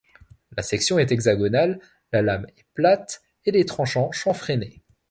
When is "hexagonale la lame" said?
1.11-2.47